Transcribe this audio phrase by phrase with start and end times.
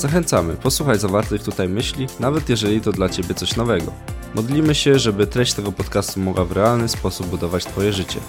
[0.00, 3.92] Zachęcamy, posłuchaj zawartych tutaj myśli, nawet jeżeli to dla Ciebie coś nowego.
[4.34, 8.20] Modlimy się, żeby treść tego podcastu mogła w realny sposób budować Twoje życie.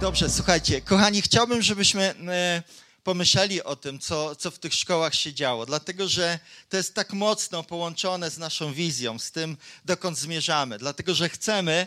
[0.00, 2.62] Dobrze, słuchajcie, kochani, chciałbym, żebyśmy e,
[3.04, 7.12] pomyśleli o tym, co, co w tych szkołach się działo, dlatego że to jest tak
[7.12, 11.86] mocno połączone z naszą wizją, z tym, dokąd zmierzamy, dlatego że chcemy,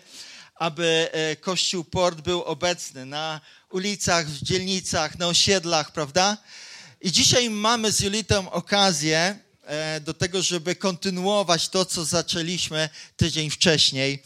[0.55, 6.37] aby e, Kościół Port był obecny na ulicach, w dzielnicach, na osiedlach, prawda?
[7.03, 13.49] I dzisiaj mamy z Julitą okazję e, do tego, żeby kontynuować to, co zaczęliśmy tydzień
[13.49, 14.23] wcześniej,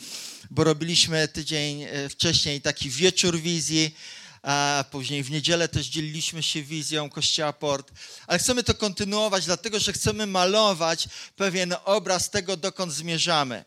[0.52, 3.96] bo robiliśmy tydzień e, wcześniej taki wieczór wizji,
[4.44, 7.92] a później w niedzielę też dzieliliśmy się wizją Kościoła Port,
[8.28, 13.66] ale chcemy to kontynuować, dlatego że chcemy malować pewien obraz tego, dokąd zmierzamy.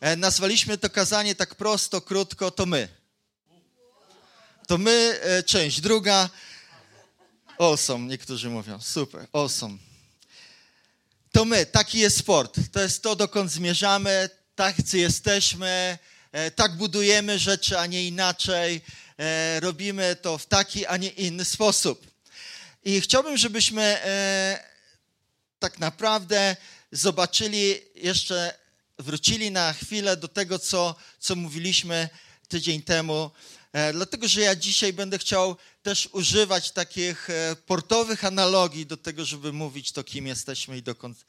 [0.00, 2.88] E, nazwaliśmy to kazanie tak prosto, krótko, to my.
[4.66, 6.30] To my, część druga,
[7.58, 8.80] Awesome, niektórzy mówią.
[8.80, 9.78] Super, awesome.
[11.32, 12.58] To my, taki jest sport.
[12.72, 15.98] To jest to, dokąd zmierzamy, tacy jesteśmy,
[16.32, 18.80] e, tak budujemy rzeczy, a nie inaczej.
[19.18, 22.06] E, robimy to w taki, a nie inny sposób.
[22.84, 24.64] I chciałbym, żebyśmy e,
[25.58, 26.56] tak naprawdę
[26.92, 28.54] zobaczyli jeszcze,
[28.98, 32.08] wrócili na chwilę do tego, co, co mówiliśmy
[32.48, 33.30] tydzień temu
[33.92, 39.52] dlatego, że ja dzisiaj będę chciał też używać takich e, portowych analogii do tego, żeby
[39.52, 41.24] mówić to, kim jesteśmy i dokąd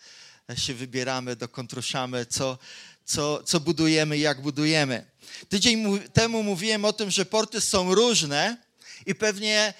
[0.55, 2.57] się wybieramy, dokąd ruszamy, co,
[3.05, 5.05] co, co budujemy, jak budujemy.
[5.49, 8.57] Tydzień temu mówiłem o tym, że porty są różne
[9.05, 9.73] i pewnie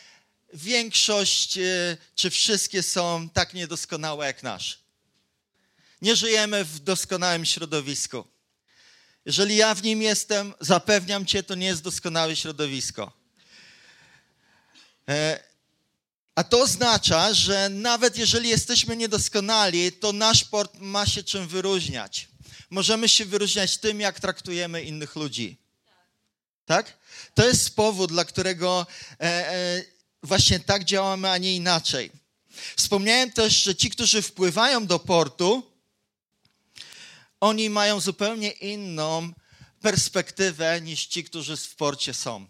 [0.53, 4.79] większość e, czy wszystkie są tak niedoskonałe jak nasz.
[6.01, 8.27] Nie żyjemy w doskonałym środowisku.
[9.25, 13.11] Jeżeli ja w nim jestem, zapewniam cię, to nie jest doskonałe środowisko.
[15.09, 15.43] E,
[16.35, 22.27] a to oznacza, że nawet jeżeli jesteśmy niedoskonali, to nasz port ma się czym wyróżniać.
[22.69, 25.57] Możemy się wyróżniać tym, jak traktujemy innych ludzi.
[26.65, 26.97] Tak?
[27.33, 28.87] To jest powód, dla którego
[29.19, 29.83] e, e,
[30.23, 32.11] właśnie tak działamy, a nie inaczej.
[32.75, 35.68] Wspomniałem też, że ci, którzy wpływają do portu,
[37.39, 39.33] oni mają zupełnie inną
[39.81, 42.47] perspektywę niż ci, którzy w porcie są.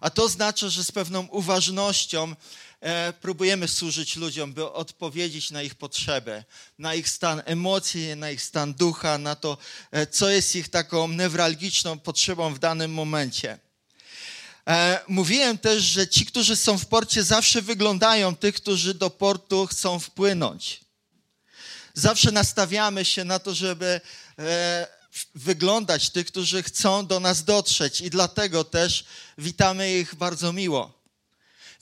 [0.00, 2.34] A to znaczy, że z pewną uważnością
[2.80, 6.44] e, próbujemy służyć ludziom, by odpowiedzieć na ich potrzeby,
[6.78, 9.58] na ich stan emocji, na ich stan ducha, na to,
[9.90, 13.58] e, co jest ich taką newralgiczną potrzebą w danym momencie.
[14.68, 19.66] E, mówiłem też, że ci, którzy są w porcie, zawsze wyglądają tych, którzy do portu
[19.66, 20.83] chcą wpłynąć
[21.94, 24.00] zawsze nastawiamy się na to, żeby
[24.38, 24.86] e,
[25.34, 29.04] wyglądać tych, którzy chcą do nas dotrzeć i dlatego też
[29.38, 31.04] witamy ich bardzo miło.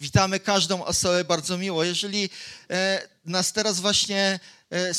[0.00, 1.84] Witamy każdą osobę bardzo miło.
[1.84, 2.30] Jeżeli
[2.70, 4.40] e, nas teraz właśnie
[4.70, 4.94] e,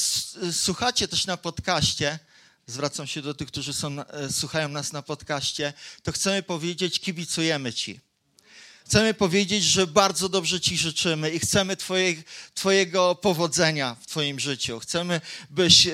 [0.52, 2.20] słuchacie też na podcaście,
[2.68, 3.96] zwracam się do tych, którzy są,
[4.32, 8.13] słuchają nas na podcaście, to chcemy powiedzieć, kibicujemy Ci
[8.94, 12.16] Chcemy powiedzieć, że bardzo dobrze Ci życzymy i chcemy twoje,
[12.54, 14.80] Twojego powodzenia w Twoim życiu.
[14.80, 15.92] Chcemy, byś e,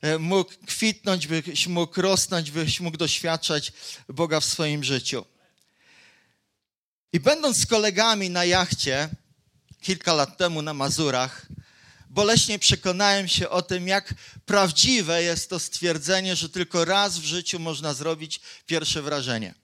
[0.00, 3.72] e, mógł kwitnąć, byś mógł rosnąć, byś mógł doświadczać
[4.08, 5.24] Boga w swoim życiu.
[7.12, 9.08] I będąc z kolegami na jachcie
[9.80, 11.46] kilka lat temu na Mazurach,
[12.10, 14.14] boleśnie przekonałem się o tym, jak
[14.46, 19.59] prawdziwe jest to stwierdzenie, że tylko raz w życiu można zrobić pierwsze wrażenie.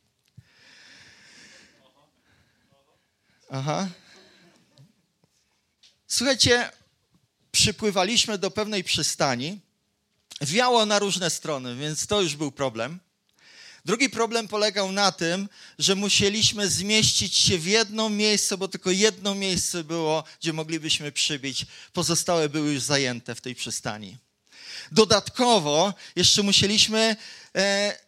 [3.51, 3.89] Aha.
[6.09, 6.71] Słuchajcie,
[7.53, 9.61] przypływaliśmy do pewnej przystani.
[10.41, 12.99] Wiało na różne strony, więc to już był problem.
[13.85, 15.49] Drugi problem polegał na tym,
[15.79, 21.67] że musieliśmy zmieścić się w jedno miejsce, bo tylko jedno miejsce było, gdzie moglibyśmy przybić.
[21.93, 24.17] Pozostałe były już zajęte w tej przystani.
[24.93, 27.17] Dodatkowo jeszcze musieliśmy
[27.57, 27.99] e,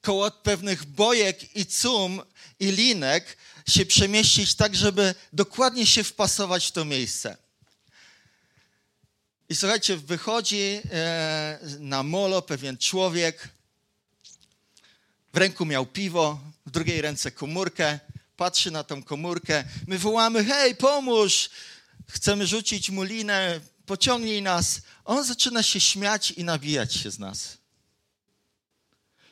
[0.00, 2.22] koło pewnych bojek i cum
[2.60, 3.36] i linek
[3.70, 7.36] się przemieścić tak, żeby dokładnie się wpasować w to miejsce.
[9.48, 13.48] I słuchajcie, wychodzi e, na molo pewien człowiek,
[15.32, 17.98] w ręku miał piwo, w drugiej ręce komórkę,
[18.36, 19.64] patrzy na tą komórkę.
[19.86, 21.50] My wołamy, hej, pomóż!
[22.08, 24.80] Chcemy rzucić mu linę, pociągnij nas.
[25.04, 27.58] On zaczyna się śmiać i nabijać się z nas.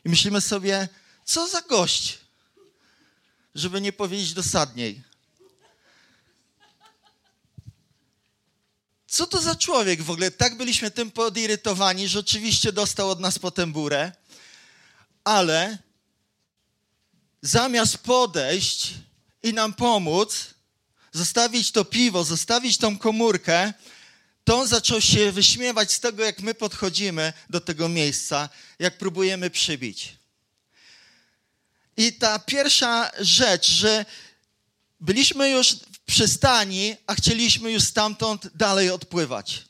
[0.05, 0.88] I myślimy sobie,
[1.25, 2.19] co za gość,
[3.55, 5.03] żeby nie powiedzieć dosadniej.
[9.06, 10.31] Co to za człowiek w ogóle?
[10.31, 14.12] Tak byliśmy tym podirytowani, że oczywiście dostał od nas potem burę,
[15.25, 15.79] ale
[17.43, 18.95] zamiast podejść
[19.43, 20.55] i nam pomóc,
[21.12, 23.73] zostawić to piwo, zostawić tą komórkę,
[24.45, 28.49] to on zaczął się wyśmiewać z tego, jak my podchodzimy do tego miejsca,
[28.79, 30.18] jak próbujemy przybić.
[31.99, 34.05] I ta pierwsza rzecz, że
[35.00, 39.65] byliśmy już w przystani, a chcieliśmy już stamtąd dalej odpływać.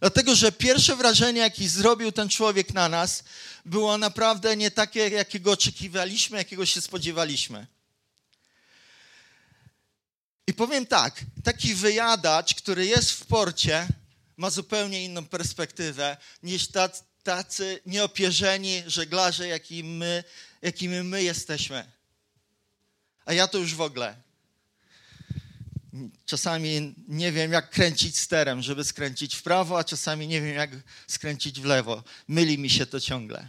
[0.00, 3.24] Dlatego, że pierwsze wrażenie, jakie zrobił ten człowiek na nas,
[3.64, 7.66] było naprawdę nie takie, jakiego oczekiwaliśmy, jakiego się spodziewaliśmy.
[10.46, 13.88] I powiem tak, taki wyjadacz, który jest w porcie,
[14.36, 16.68] ma zupełnie inną perspektywę niż
[17.22, 20.24] tacy nieopierzeni żeglarze, jakimi my,
[20.62, 21.92] jakimi my jesteśmy.
[23.24, 24.16] A ja to już w ogóle.
[26.26, 30.70] Czasami nie wiem, jak kręcić sterem, żeby skręcić w prawo, a czasami nie wiem, jak
[31.06, 32.04] skręcić w lewo.
[32.28, 33.48] Myli mi się to ciągle.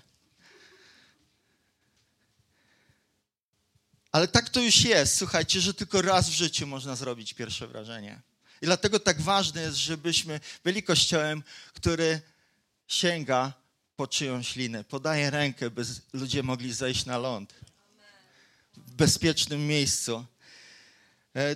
[4.12, 8.22] Ale tak to już jest, słuchajcie, że tylko raz w życiu można zrobić pierwsze wrażenie.
[8.62, 12.22] I dlatego tak ważne jest, żebyśmy byli kościołem, który
[12.88, 13.54] sięga
[14.00, 17.54] po czyjąś linę, podaje rękę, by ludzie mogli zejść na ląd
[18.78, 20.25] w bezpiecznym miejscu.
[21.36, 21.56] E,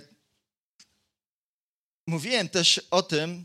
[2.06, 3.44] mówiłem też o tym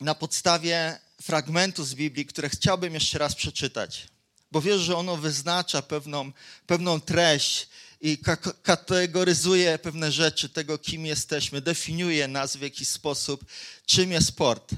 [0.00, 4.08] na podstawie fragmentu z Biblii, które chciałbym jeszcze raz przeczytać,
[4.52, 6.32] bo wierzę, że ono wyznacza pewną,
[6.66, 7.68] pewną treść
[8.00, 8.18] i
[8.62, 13.44] kategoryzuje pewne rzeczy tego, kim jesteśmy, definiuje nas w jakiś sposób,
[13.86, 14.74] czym jest sport.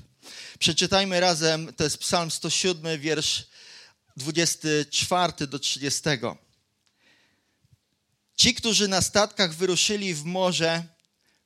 [0.58, 3.46] Przeczytajmy razem, to jest Psalm 107, wiersz
[4.16, 6.02] 24 do 30.
[8.36, 10.84] Ci, którzy na statkach wyruszyli w morze,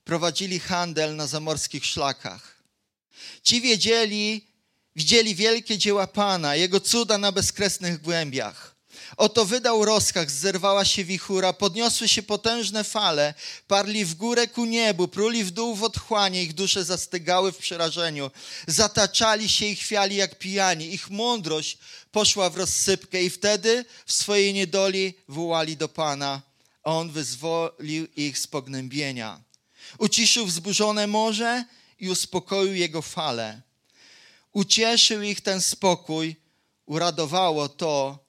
[0.04, 2.62] prowadzili handel na zamorskich szlakach.
[3.42, 4.46] Ci wiedzieli,
[4.96, 8.73] widzieli wielkie dzieła Pana, Jego cuda na bezkresnych głębiach.
[9.16, 13.34] Oto wydał rozkaz, zerwała się wichura, podniosły się potężne fale,
[13.68, 18.30] parli w górę ku niebu, pruli w dół w otchłanie, ich dusze zastygały w przerażeniu.
[18.66, 21.78] Zataczali się i chwiali jak pijani, ich mądrość
[22.12, 26.42] poszła w rozsypkę i wtedy w swojej niedoli wołali do Pana,
[26.82, 29.40] On wyzwolił ich z pognębienia.
[29.98, 31.64] Uciszył wzburzone morze
[32.00, 33.60] i uspokoił jego fale.
[34.52, 36.36] Ucieszył ich ten spokój,
[36.86, 38.23] uradowało to,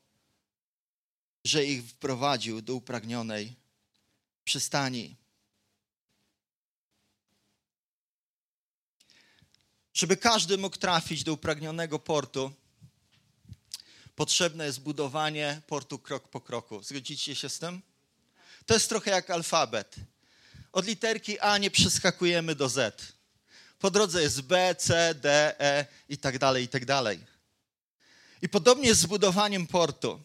[1.46, 3.56] że ich wprowadził do upragnionej
[4.44, 5.16] przystani.
[9.94, 12.54] Żeby każdy mógł trafić do upragnionego portu,
[14.16, 16.84] potrzebne jest budowanie portu krok po kroku.
[16.84, 17.82] Zgodzicie się z tym?
[18.66, 19.96] To jest trochę jak alfabet.
[20.72, 23.14] Od literki A nie przeskakujemy do Z.
[23.80, 27.20] Po drodze jest B, C, D, E i tak dalej, i tak dalej.
[28.42, 30.24] I podobnie z budowaniem portu.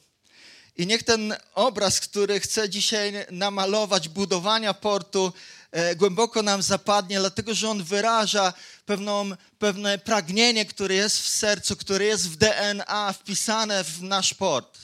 [0.80, 5.32] I niech ten obraz, który chcę dzisiaj namalować, budowania portu,
[5.72, 8.52] e, głęboko nam zapadnie, dlatego że on wyraża
[8.86, 14.78] pewną, pewne pragnienie, które jest w sercu, które jest w DNA wpisane w nasz port,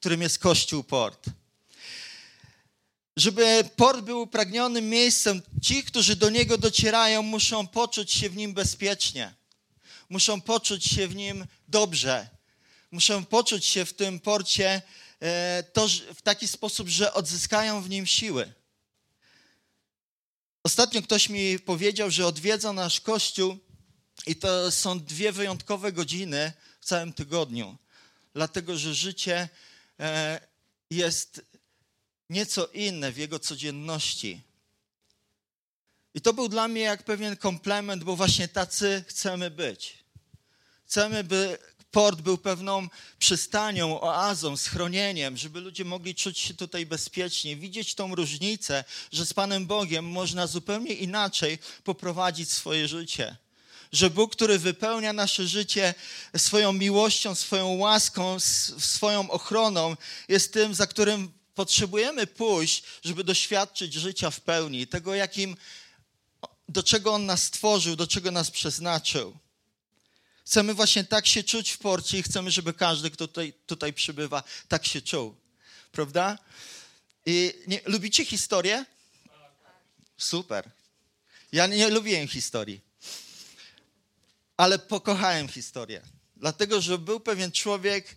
[0.00, 1.26] którym jest Kościół Port.
[3.16, 8.54] Żeby port był upragnionym miejscem, ci, którzy do niego docierają, muszą poczuć się w nim
[8.54, 9.34] bezpiecznie.
[10.08, 12.28] Muszą poczuć się w nim dobrze.
[12.90, 14.82] Muszą poczuć się w tym porcie
[15.72, 18.52] to w taki sposób, że odzyskają w nim siły.
[20.62, 23.58] Ostatnio ktoś mi powiedział, że odwiedza nasz kościół
[24.26, 27.76] i to są dwie wyjątkowe godziny w całym tygodniu,
[28.34, 29.48] dlatego że życie
[30.00, 30.40] e,
[30.90, 31.40] jest
[32.30, 34.42] nieco inne w jego codzienności.
[36.14, 40.04] I to był dla mnie jak pewien komplement, bo właśnie tacy chcemy być.
[40.86, 41.58] Chcemy, by
[41.96, 42.88] port był pewną
[43.18, 49.34] przystanią, oazą, schronieniem, żeby ludzie mogli czuć się tutaj bezpiecznie, widzieć tą różnicę, że z
[49.34, 53.36] Panem Bogiem można zupełnie inaczej poprowadzić swoje życie.
[53.92, 55.94] Że Bóg, który wypełnia nasze życie
[56.36, 58.40] swoją miłością, swoją łaską,
[58.78, 59.96] swoją ochroną,
[60.28, 65.56] jest tym, za którym potrzebujemy pójść, żeby doświadczyć życia w pełni, tego, jakim,
[66.68, 69.38] do czego On nas stworzył, do czego nas przeznaczył.
[70.46, 74.42] Chcemy właśnie tak się czuć w porcie i chcemy, żeby każdy, kto tutaj, tutaj przybywa,
[74.68, 75.36] tak się czuł.
[75.92, 76.38] Prawda?
[77.26, 78.84] I nie, lubicie historię?
[80.16, 80.70] Super.
[81.52, 82.80] Ja nie lubiłem historii,
[84.56, 86.02] ale pokochałem historię.
[86.36, 88.16] Dlatego, że był pewien człowiek,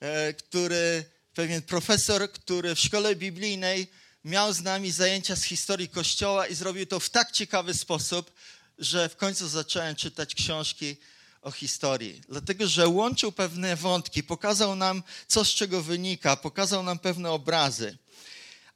[0.00, 1.04] e, który
[1.34, 3.86] pewien profesor, który w szkole biblijnej
[4.24, 8.32] miał z nami zajęcia z historii Kościoła i zrobił to w tak ciekawy sposób,
[8.78, 10.96] że w końcu zacząłem czytać książki
[11.44, 12.20] o historii.
[12.28, 17.98] Dlatego, że łączył pewne wątki, pokazał nam, co z czego wynika, pokazał nam pewne obrazy.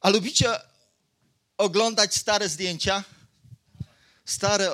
[0.01, 0.59] A lubicie
[1.57, 3.03] oglądać stare zdjęcia?
[4.25, 4.71] Stare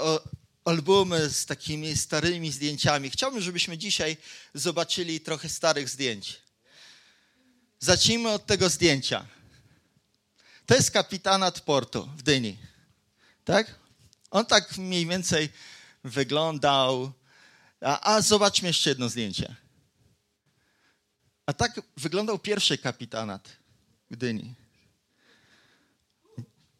[0.65, 3.09] albumy z takimi starymi zdjęciami.
[3.09, 4.17] Chciałbym, żebyśmy dzisiaj
[4.53, 6.41] zobaczyli trochę starych zdjęć.
[7.79, 9.25] Zacznijmy od tego zdjęcia.
[10.65, 12.57] To jest kapitanat portu w Dyni.
[13.45, 13.75] Tak?
[14.31, 15.49] On tak mniej więcej
[16.03, 17.13] wyglądał.
[17.85, 19.55] A, a zobaczmy jeszcze jedno zdjęcie.
[21.45, 23.49] A tak wyglądał pierwszy kapitanat
[24.11, 24.55] Gdyni.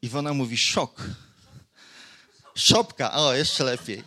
[0.02, 1.02] Iwona mówi szok.
[2.56, 4.04] Szopka, o, jeszcze lepiej.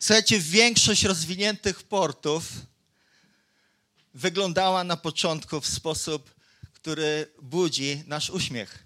[0.00, 2.44] Słuchajcie, większość rozwiniętych portów
[4.14, 6.34] wyglądała na początku w sposób,
[6.72, 8.84] który budzi nasz uśmiech.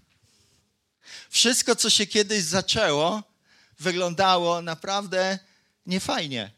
[1.30, 3.33] Wszystko, co się kiedyś zaczęło,
[3.78, 5.38] wyglądało naprawdę
[5.86, 6.50] niefajnie.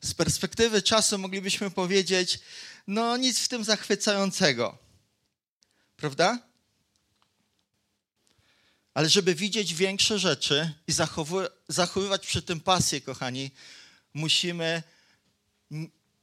[0.00, 2.38] Z perspektywy czasu moglibyśmy powiedzieć,
[2.86, 4.78] no nic w tym zachwycającego.
[5.96, 6.38] Prawda?
[8.94, 10.92] Ale żeby widzieć większe rzeczy i
[11.68, 13.50] zachowywać przy tym pasję, kochani,
[14.14, 14.82] musimy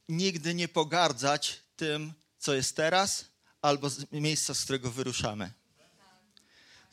[0.10, 3.26] nigdy nie pogardzać tym, co jest teraz,
[3.62, 5.52] albo z miejsca, z którego wyruszamy.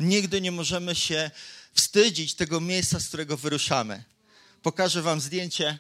[0.01, 1.31] Nigdy nie możemy się
[1.75, 4.05] wstydzić tego miejsca, z którego wyruszamy.
[4.63, 5.79] Pokażę Wam zdjęcie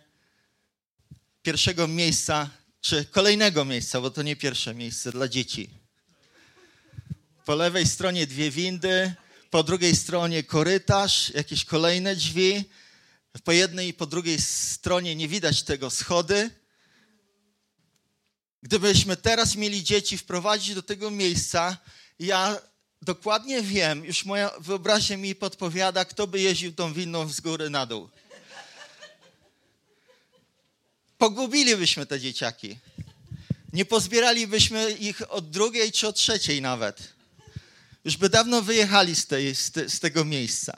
[1.43, 5.71] pierwszego miejsca, czy kolejnego miejsca, bo to nie pierwsze miejsce dla dzieci.
[7.45, 9.15] Po lewej stronie dwie windy,
[9.51, 12.65] po drugiej stronie korytarz, jakieś kolejne drzwi.
[13.45, 16.51] Po jednej i po drugiej stronie nie widać tego schody.
[18.63, 21.77] Gdybyśmy teraz mieli dzieci wprowadzić do tego miejsca,
[22.19, 22.61] ja
[23.04, 27.87] dokładnie wiem, już moja wyobraźnia mi podpowiada, kto by jeździł tą winną z góry na
[27.87, 28.08] dół.
[31.18, 32.78] Pogubilibyśmy te dzieciaki.
[33.73, 37.14] Nie pozbieralibyśmy ich od drugiej czy od trzeciej nawet.
[38.04, 40.76] Już by dawno wyjechali z, tej, z, te, z tego miejsca.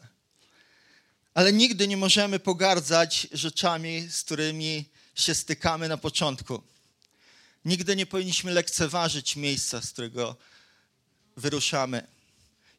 [1.34, 6.62] Ale nigdy nie możemy pogardzać rzeczami, z którymi się stykamy na początku.
[7.64, 10.36] Nigdy nie powinniśmy lekceważyć miejsca, z którego
[11.36, 12.15] wyruszamy.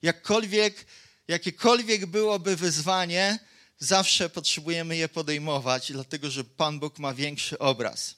[0.02, 0.86] Jakkolwiek,
[1.28, 3.40] jakiekolwiek byłoby wyzwanie,
[3.80, 8.16] zawsze potrzebujemy je podejmować, dlatego że Pan Bóg ma większy obraz.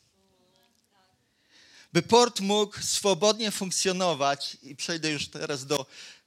[1.93, 5.85] By port mógł swobodnie funkcjonować, i przejdę już teraz do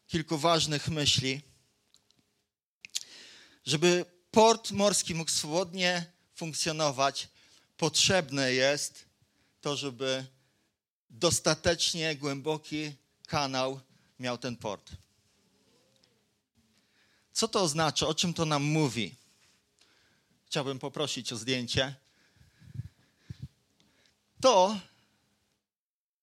[0.09, 1.41] kilku ważnych myśli.
[3.67, 7.29] Żeby port morski mógł swobodnie funkcjonować,
[7.77, 9.05] potrzebne jest
[9.61, 10.25] to, żeby
[11.11, 12.93] dostatecznie głęboki
[13.27, 13.81] kanał
[14.19, 14.91] miał ten port.
[17.33, 18.07] Co to oznacza?
[18.07, 19.15] O czym to nam mówi?
[20.47, 21.95] Chciałbym poprosić o zdjęcie.
[24.41, 24.81] To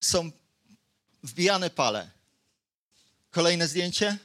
[0.00, 0.30] są
[1.22, 2.10] wbijane pale.
[3.30, 4.18] Kolejne zdjęcie.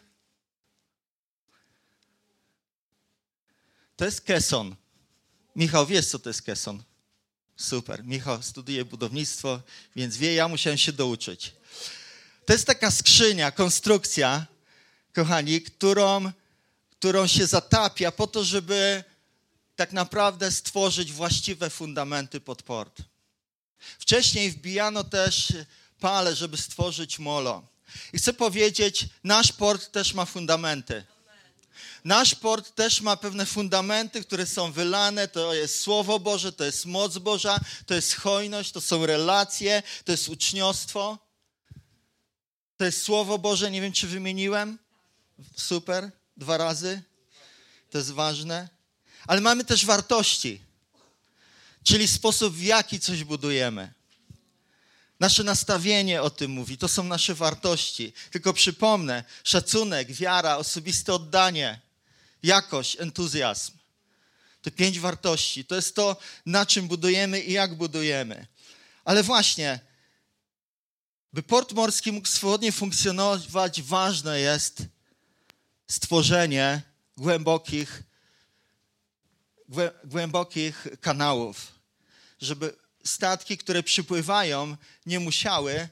[3.95, 4.75] To jest keson.
[5.55, 6.83] Michał, wiesz, co to jest keson?
[7.55, 8.03] Super.
[8.03, 9.61] Michał studiuje budownictwo,
[9.95, 11.53] więc wie, ja musiałem się douczyć.
[12.45, 14.45] To jest taka skrzynia, konstrukcja,
[15.13, 16.31] kochani, którą,
[16.99, 19.03] którą się zatapia po to, żeby
[19.75, 23.01] tak naprawdę stworzyć właściwe fundamenty pod port.
[23.99, 25.53] Wcześniej wbijano też
[25.99, 27.63] pale, żeby stworzyć molo.
[28.13, 31.05] I chcę powiedzieć, nasz port też ma fundamenty.
[32.03, 35.27] Nasz port też ma pewne fundamenty, które są wylane.
[35.27, 40.11] To jest Słowo Boże, to jest moc Boża, to jest hojność, to są relacje, to
[40.11, 41.17] jest uczniostwo.
[42.77, 44.77] To jest Słowo Boże, nie wiem czy wymieniłem.
[45.55, 47.01] Super, dwa razy.
[47.89, 48.69] To jest ważne.
[49.27, 50.61] Ale mamy też wartości,
[51.83, 53.93] czyli sposób, w jaki coś budujemy.
[55.19, 58.13] Nasze nastawienie o tym mówi, to są nasze wartości.
[58.31, 61.79] Tylko przypomnę, szacunek, wiara, osobiste oddanie,
[62.43, 63.71] jakość, entuzjazm.
[64.61, 68.47] Te pięć wartości to jest to, na czym budujemy i jak budujemy.
[69.05, 69.79] Ale właśnie,
[71.33, 74.83] by port morski mógł swobodnie funkcjonować, ważne jest
[75.87, 76.81] stworzenie
[77.17, 78.03] głębokich,
[80.03, 81.71] głębokich kanałów,
[82.41, 85.89] żeby statki, które przypływają, nie musiały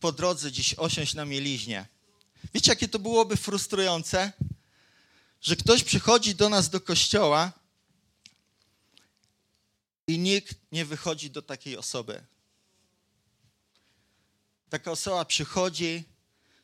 [0.00, 1.86] po drodze dziś osiąść na mieliźnie.
[2.54, 4.32] Wiecie, jakie to byłoby frustrujące?
[5.40, 7.52] Że ktoś przychodzi do nas do kościoła
[10.06, 12.24] i nikt nie wychodzi do takiej osoby.
[14.70, 16.04] Taka osoba przychodzi,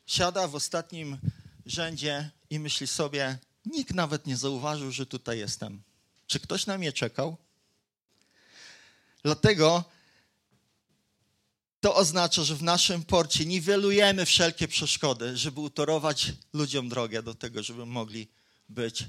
[0.05, 1.17] siada w ostatnim
[1.65, 5.81] rzędzie i myśli sobie, nikt nawet nie zauważył, że tutaj jestem.
[6.27, 7.37] Czy ktoś na mnie czekał?
[9.23, 9.83] Dlatego
[11.79, 17.63] to oznacza, że w naszym porcie niwelujemy wszelkie przeszkody, żeby utorować ludziom drogę do tego,
[17.63, 18.27] żeby mogli
[18.69, 19.05] być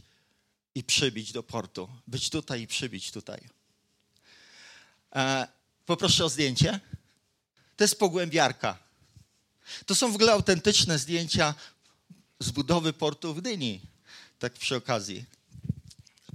[0.74, 1.88] i przybić do portu.
[2.06, 3.48] Być tutaj i przybić tutaj.
[5.14, 5.48] E,
[5.86, 6.80] poproszę o zdjęcie.
[7.76, 8.78] To jest pogłębiarka.
[9.86, 11.54] To są w ogóle autentyczne zdjęcia
[12.40, 13.80] z budowy portu w Gdyni.
[14.38, 15.24] Tak przy okazji.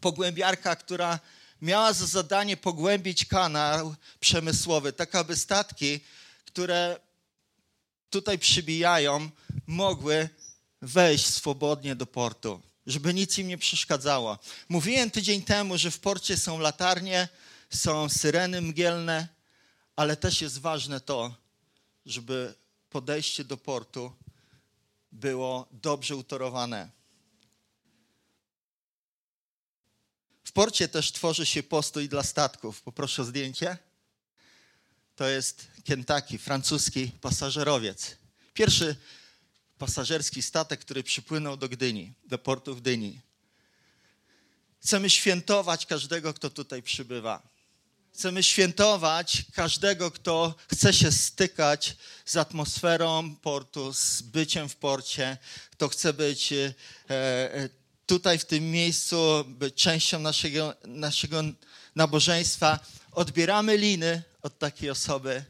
[0.01, 1.19] Pogłębiarka, która
[1.61, 5.99] miała za zadanie pogłębić kanał przemysłowy, tak aby statki,
[6.45, 6.99] które
[8.09, 9.29] tutaj przybijają,
[9.67, 10.29] mogły
[10.81, 14.39] wejść swobodnie do portu, żeby nic im nie przeszkadzało.
[14.69, 17.27] Mówiłem tydzień temu, że w porcie są latarnie,
[17.69, 19.27] są syreny mgielne,
[19.95, 21.35] ale też jest ważne to,
[22.05, 22.53] żeby
[22.89, 24.13] podejście do portu
[25.13, 26.89] było dobrze utorowane.
[30.43, 32.81] W porcie też tworzy się postój dla statków.
[32.81, 33.77] Poproszę o zdjęcie.
[35.15, 38.17] To jest Kentucky, francuski pasażerowiec.
[38.53, 38.95] Pierwszy
[39.77, 43.21] pasażerski statek, który przypłynął do Gdyni, do portu w Gdyni.
[44.83, 47.52] Chcemy świętować każdego, kto tutaj przybywa.
[48.13, 55.37] Chcemy świętować każdego, kto chce się stykać z atmosferą portu, z byciem w porcie,
[55.71, 56.73] kto chce być e,
[57.09, 57.69] e,
[58.05, 61.43] tutaj w tym miejscu, być częścią naszego, naszego
[61.95, 62.79] nabożeństwa.
[63.11, 65.43] Odbieramy liny od takiej osoby,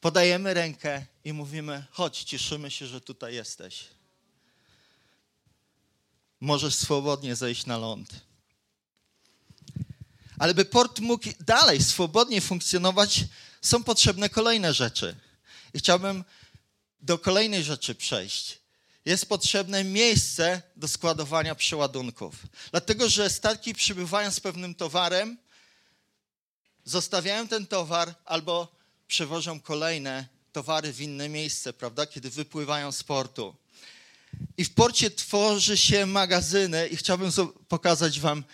[0.00, 3.84] podajemy rękę i mówimy: chodź, cieszymy się, że tutaj jesteś.
[6.40, 8.31] Możesz swobodnie zejść na ląd.
[10.38, 13.24] Ale by port mógł dalej swobodnie funkcjonować,
[13.62, 15.16] są potrzebne kolejne rzeczy.
[15.74, 16.24] I chciałbym
[17.00, 18.58] do kolejnej rzeczy przejść.
[19.04, 22.34] Jest potrzebne miejsce do składowania przeładunków.
[22.70, 25.38] Dlatego, że statki przybywają z pewnym towarem,
[26.84, 28.76] zostawiają ten towar albo
[29.08, 33.54] przewożą kolejne towary w inne miejsce, prawda, kiedy wypływają z portu.
[34.56, 37.30] I w porcie tworzy się magazyny i chciałbym
[37.68, 38.44] pokazać wam,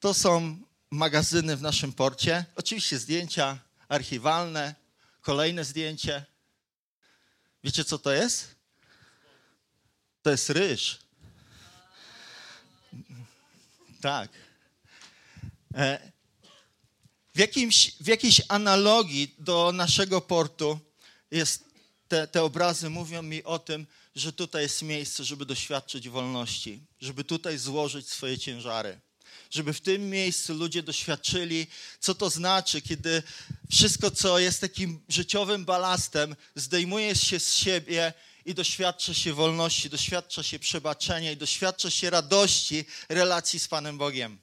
[0.00, 0.58] to są
[0.92, 2.44] magazyny w naszym porcie.
[2.56, 4.74] Oczywiście zdjęcia archiwalne,
[5.20, 6.24] kolejne zdjęcie.
[7.64, 8.54] Wiecie, co to jest?
[10.22, 10.98] To jest ryż.
[14.00, 14.30] Tak.
[15.74, 16.12] E,
[17.34, 20.80] w, jakimś, w jakiejś analogii do naszego portu
[21.30, 21.64] jest,
[22.08, 27.24] te, te obrazy mówią mi o tym, że tutaj jest miejsce, żeby doświadczyć wolności, żeby
[27.24, 29.00] tutaj złożyć swoje ciężary
[29.52, 31.66] żeby w tym miejscu ludzie doświadczyli,
[32.00, 33.22] co to znaczy, kiedy
[33.70, 38.12] wszystko, co jest takim życiowym balastem, zdejmuje się z siebie
[38.44, 44.38] i doświadcza się wolności, doświadcza się przebaczenia i doświadcza się radości relacji z Panem Bogiem.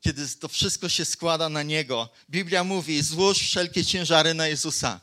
[0.00, 2.08] Kiedy to wszystko się składa na Niego.
[2.30, 5.00] Biblia mówi: złóż wszelkie ciężary na Jezusa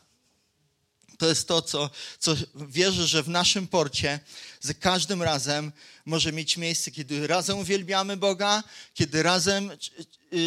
[1.21, 4.19] to jest to, co, co wierzę, że w naszym porcie
[4.61, 5.71] za każdym razem
[6.05, 9.71] może mieć miejsce, kiedy razem uwielbiamy Boga, kiedy razem
[10.31, 10.39] yy,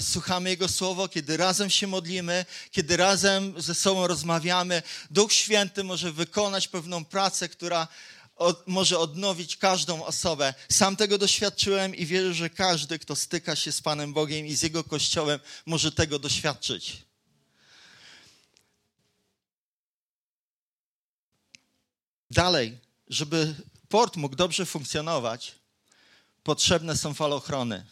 [0.00, 4.82] słuchamy Jego Słowo, kiedy razem się modlimy, kiedy razem ze sobą rozmawiamy.
[5.10, 7.88] Duch Święty może wykonać pewną pracę, która
[8.36, 10.54] od, może odnowić każdą osobę.
[10.72, 14.62] Sam tego doświadczyłem i wierzę, że każdy, kto styka się z Panem Bogiem i z
[14.62, 17.08] Jego Kościołem, może tego doświadczyć.
[22.30, 23.54] Dalej, żeby
[23.88, 25.54] port mógł dobrze funkcjonować,
[26.42, 27.86] potrzebne są falochrony.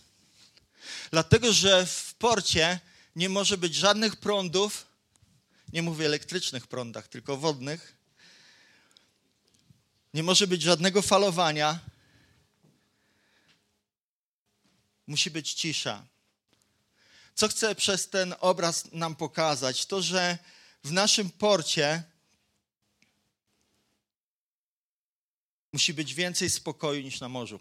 [1.11, 2.81] Dlatego, że w porcie
[3.17, 4.87] nie może być żadnych prądów,
[5.73, 7.97] nie mówię elektrycznych prądach, tylko wodnych.
[10.15, 11.79] Nie może być żadnego falowania.
[15.07, 16.05] Musi być cisza.
[17.35, 19.87] Co chcę przez ten obraz nam pokazać?
[19.87, 20.39] To, że
[20.85, 22.03] w naszym porcie
[25.77, 27.61] musi być więcej spokoju niż na morzu.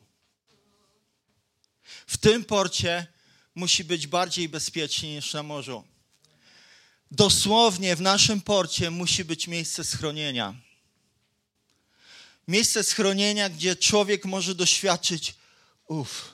[2.07, 3.07] W tym porcie
[3.55, 5.83] musi być bardziej bezpiecznie niż na morzu.
[7.11, 10.55] Dosłownie w naszym porcie musi być miejsce schronienia.
[12.47, 15.35] Miejsce schronienia, gdzie człowiek może doświadczyć,
[15.87, 16.33] uff,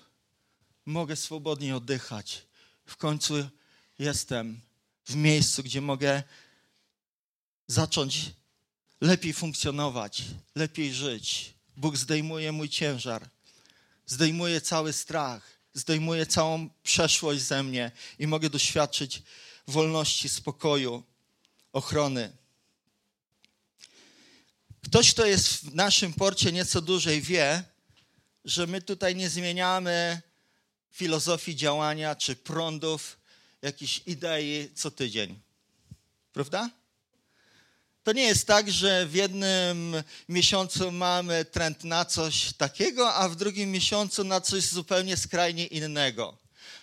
[0.85, 2.41] mogę swobodnie oddychać.
[2.85, 3.49] W końcu
[3.99, 4.61] jestem
[5.05, 6.23] w miejscu, gdzie mogę
[7.67, 8.31] zacząć
[9.01, 10.23] lepiej funkcjonować,
[10.55, 11.60] lepiej żyć.
[11.81, 13.29] Bóg zdejmuje mój ciężar,
[14.05, 19.21] zdejmuje cały strach, zdejmuje całą przeszłość ze mnie i mogę doświadczyć
[19.67, 21.03] wolności, spokoju,
[21.73, 22.31] ochrony.
[24.83, 27.63] Ktoś, kto jest w naszym porcie nieco dłużej, wie,
[28.45, 30.21] że my tutaj nie zmieniamy
[30.91, 33.17] filozofii działania czy prądów,
[33.61, 35.39] jakichś idei co tydzień.
[36.33, 36.69] Prawda?
[38.03, 43.35] To nie jest tak, że w jednym miesiącu mamy trend na coś takiego, a w
[43.35, 46.37] drugim miesiącu na coś zupełnie skrajnie innego.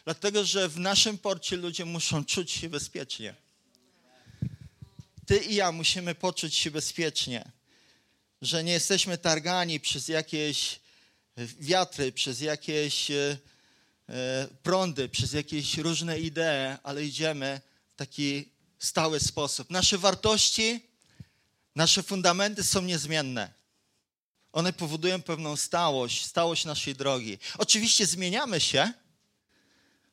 [0.04, 3.34] Dlatego, że w naszym porcie ludzie muszą czuć się bezpiecznie.
[5.26, 7.44] Ty i ja musimy poczuć się bezpiecznie,
[8.42, 10.80] że nie jesteśmy targani przez jakieś
[11.60, 13.38] wiatry, przez jakieś e,
[14.08, 19.70] e, prądy, przez jakieś różne idee, ale idziemy w taki stały sposób.
[19.70, 20.87] Nasze wartości,
[21.78, 23.52] nasze fundamenty są niezmienne.
[24.52, 27.38] One powodują pewną stałość, stałość naszej drogi.
[27.58, 28.92] Oczywiście zmieniamy się.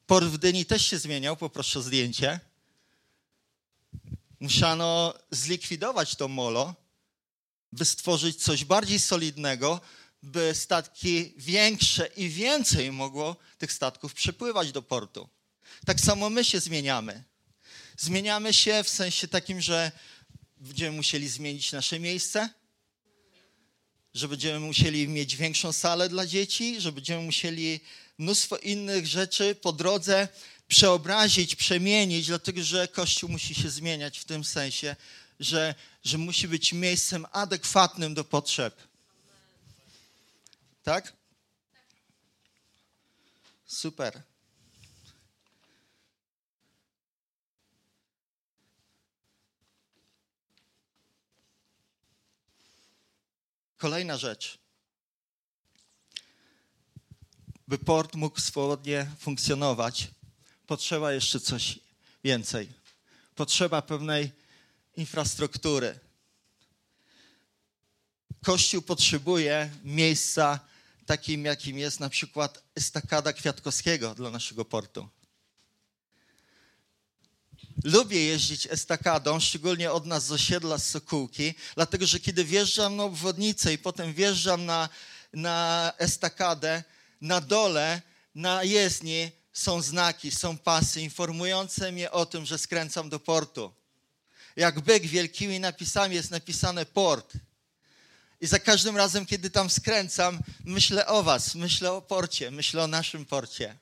[0.07, 2.39] Port w Dyni też się zmieniał, poproszę o zdjęcie.
[4.39, 6.75] Musiano zlikwidować to molo,
[7.71, 9.81] by stworzyć coś bardziej solidnego,
[10.23, 15.29] by statki większe i więcej mogło tych statków przypływać do portu.
[15.85, 17.23] Tak samo my się zmieniamy.
[17.97, 19.91] Zmieniamy się w sensie takim, że
[20.57, 22.49] będziemy musieli zmienić nasze miejsce,
[24.13, 27.79] że będziemy musieli mieć większą salę dla dzieci, że będziemy musieli
[28.17, 30.27] mnóstwo innych rzeczy po drodze
[30.67, 34.95] przeobrazić, przemienić, dlatego że Kościół musi się zmieniać w tym sensie,
[35.39, 38.81] że, że musi być miejscem adekwatnym do potrzeb.
[40.83, 41.13] Tak?
[43.65, 44.21] Super.
[53.77, 54.57] Kolejna rzecz.
[57.67, 60.07] By port mógł swobodnie funkcjonować,
[60.67, 61.79] potrzeba jeszcze coś
[62.23, 62.69] więcej.
[63.35, 64.31] Potrzeba pewnej
[64.97, 65.99] infrastruktury.
[68.43, 70.59] Kościół potrzebuje miejsca
[71.05, 75.09] takim, jakim jest na przykład estakada Kwiatkowskiego dla naszego portu.
[77.83, 83.03] Lubię jeździć estakadą, szczególnie od nas z osiedla z Sokółki, dlatego że kiedy wjeżdżam na
[83.03, 84.89] obwodnicę i potem wjeżdżam na,
[85.33, 86.83] na estakadę,
[87.21, 88.01] na dole,
[88.35, 93.73] na jezdni są znaki, są pasy informujące mnie o tym, że skręcam do portu.
[94.55, 97.33] Jak byk wielkimi napisami jest napisane port.
[98.41, 102.87] I za każdym razem, kiedy tam skręcam, myślę o Was, myślę o porcie, myślę o
[102.87, 103.77] naszym porcie.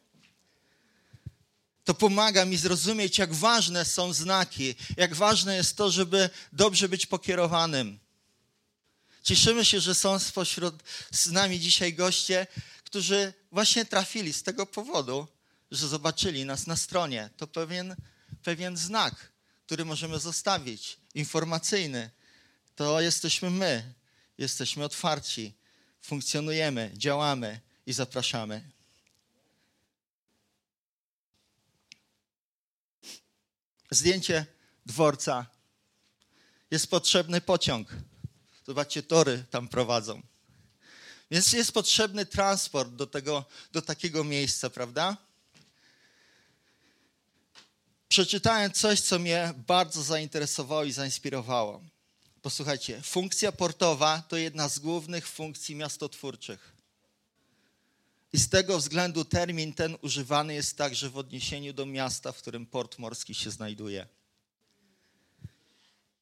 [1.84, 7.06] To pomaga mi zrozumieć, jak ważne są znaki, jak ważne jest to, żeby dobrze być
[7.06, 8.00] pokierowanym.
[9.24, 12.48] Cieszymy się, że są spośród z nami dzisiaj goście,
[12.84, 15.28] którzy właśnie trafili z tego powodu,
[15.72, 17.30] że zobaczyli nas na stronie.
[17.38, 17.96] To pewien,
[18.44, 19.32] pewien znak,
[19.66, 22.10] który możemy zostawić, informacyjny.
[22.76, 23.94] To jesteśmy my,
[24.38, 25.54] jesteśmy otwarci,
[26.02, 28.73] funkcjonujemy, działamy i zapraszamy.
[33.94, 34.46] Zdjęcie
[34.86, 35.46] dworca.
[36.72, 37.96] Jest potrzebny pociąg.
[38.68, 40.22] Zobaczcie, tory tam prowadzą.
[41.32, 45.18] Więc jest potrzebny transport do, tego, do takiego miejsca, prawda?
[48.10, 51.82] Przeczytałem coś, co mnie bardzo zainteresowało i zainspirowało.
[52.42, 56.73] Posłuchajcie, funkcja portowa to jedna z głównych funkcji miastotwórczych.
[58.34, 62.66] I z tego względu termin ten używany jest także w odniesieniu do miasta, w którym
[62.66, 64.08] port morski się znajduje.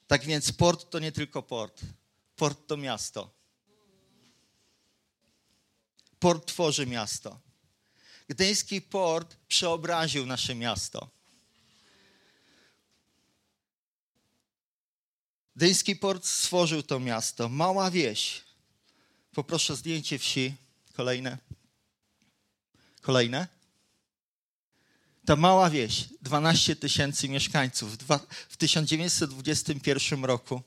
[0.07, 1.81] Tak więc port to nie tylko port.
[2.35, 3.29] Port to miasto.
[6.19, 7.39] Port tworzy miasto.
[8.27, 11.09] Gdyński port przeobraził nasze miasto.
[15.55, 17.49] Gdyński port stworzył to miasto.
[17.49, 18.41] Mała wieś.
[19.33, 20.55] Poproszę zdjęcie wsi.
[20.93, 21.37] Kolejne.
[23.01, 23.47] Kolejne.
[25.25, 27.97] Ta mała wieś, 12 tysięcy mieszkańców
[28.49, 30.61] w 1921 roku.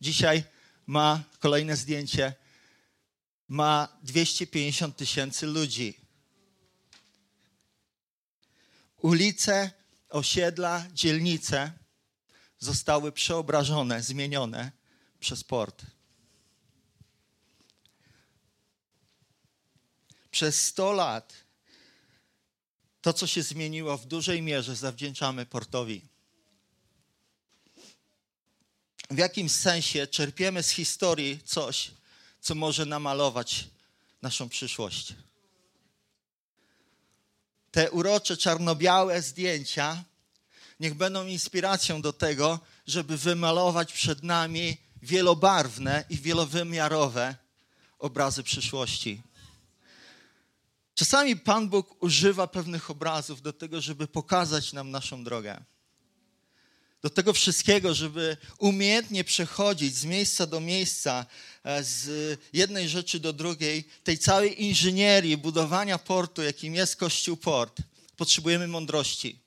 [0.00, 0.44] Dzisiaj
[0.86, 2.34] ma kolejne zdjęcie.
[3.48, 6.00] Ma 250 tysięcy ludzi.
[8.96, 9.70] Ulice,
[10.08, 11.72] osiedla, dzielnice
[12.58, 14.72] zostały przeobrażone, zmienione
[15.20, 15.95] przez port.
[20.36, 21.34] Przez 100 lat
[23.02, 26.02] to, co się zmieniło, w dużej mierze zawdzięczamy portowi.
[29.10, 31.90] W jakimś sensie czerpiemy z historii coś,
[32.40, 33.64] co może namalować
[34.22, 35.14] naszą przyszłość.
[37.70, 40.04] Te urocze, czarno-białe zdjęcia
[40.80, 47.36] niech będą inspiracją do tego, żeby wymalować przed nami wielobarwne i wielowymiarowe
[47.98, 49.25] obrazy przyszłości.
[50.96, 55.64] Czasami Pan Bóg używa pewnych obrazów do tego, żeby pokazać nam naszą drogę.
[57.02, 61.26] Do tego wszystkiego, żeby umiejętnie przechodzić z miejsca do miejsca,
[61.64, 67.78] e, z jednej rzeczy do drugiej, tej całej inżynierii budowania portu, jakim jest Kościół Port,
[68.16, 69.38] potrzebujemy mądrości.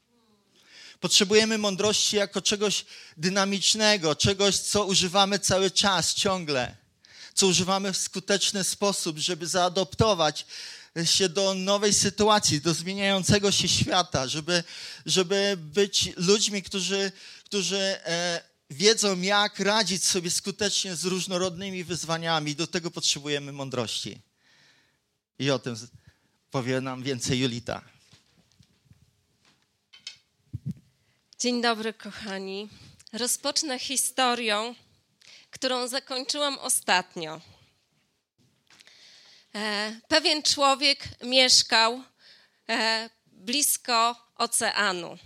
[0.99, 2.85] Potrzebujemy mądrości jako czegoś
[3.17, 6.75] dynamicznego, czegoś, co używamy cały czas, ciągle,
[7.33, 10.45] co używamy w skuteczny sposób, żeby zaadoptować
[11.05, 14.63] się do nowej sytuacji, do zmieniającego się świata, żeby,
[15.05, 17.11] żeby być ludźmi, którzy,
[17.45, 22.55] którzy e, wiedzą, jak radzić sobie skutecznie z różnorodnymi wyzwaniami.
[22.55, 24.21] Do tego potrzebujemy mądrości.
[25.39, 25.75] I o tym
[26.51, 27.81] powie nam więcej Julita.
[31.39, 32.69] Dzień dobry, kochani.
[33.13, 34.75] Rozpocznę historią,
[35.51, 37.41] którą zakończyłam ostatnio.
[39.55, 42.03] E, pewien człowiek mieszkał
[42.69, 45.17] e, blisko oceanu.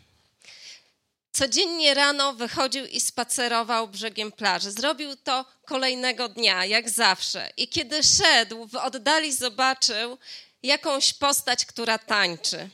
[1.32, 4.72] Codziennie rano wychodził i spacerował brzegiem plaży.
[4.72, 7.50] Zrobił to kolejnego dnia, jak zawsze.
[7.58, 10.18] I kiedy szedł, w oddali zobaczył
[10.64, 12.70] jakąś postać, która tańczy.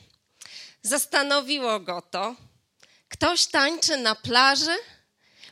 [0.82, 2.34] Zastanowiło go to.
[3.08, 4.76] Ktoś tańczy na plaży?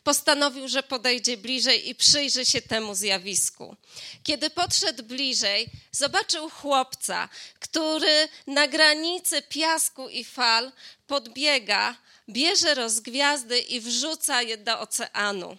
[0.08, 3.76] Postanowił, że podejdzie bliżej i przyjrzy się temu zjawisku.
[4.22, 7.28] Kiedy podszedł bliżej, zobaczył chłopca,
[7.60, 10.72] który na granicy piasku i fal
[11.06, 11.96] podbiega,
[12.28, 15.56] bierze rozgwiazdy i wrzuca je do oceanu.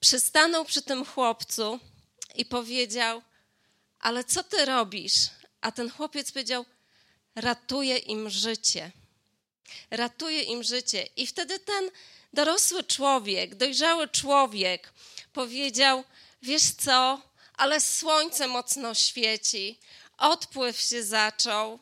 [0.00, 1.80] Przystanął przy tym chłopcu
[2.34, 3.22] i powiedział:
[4.00, 5.30] Ale co ty robisz?
[5.60, 6.64] A ten chłopiec powiedział:
[7.34, 8.90] Ratuję im życie.
[9.90, 11.08] Ratuję im życie.
[11.16, 11.90] I wtedy ten
[12.36, 14.92] dorosły człowiek, dojrzały człowiek
[15.32, 16.04] powiedział:
[16.42, 17.22] Wiesz co,
[17.54, 19.78] ale słońce mocno świeci,
[20.18, 21.78] odpływ się zaczął,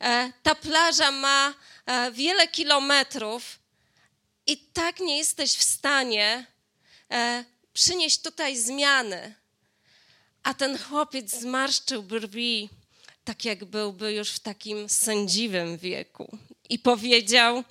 [0.00, 1.54] e, ta plaża ma
[1.86, 3.58] e, wiele kilometrów
[4.46, 6.46] i tak nie jesteś w stanie
[7.10, 9.34] e, przynieść tutaj zmiany.
[10.42, 12.70] A ten chłopiec zmarszczył brwi,
[13.24, 17.64] tak jak byłby już w takim sędziwym wieku, i powiedział: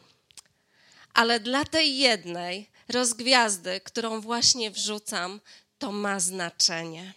[1.18, 5.42] ale dla tej jednej rozgwiazdy, którą właśnie wrzucam,
[5.80, 7.14] to ma znaczenie.